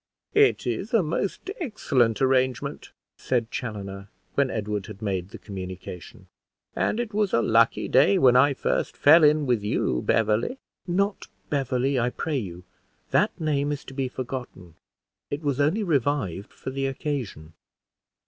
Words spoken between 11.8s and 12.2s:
I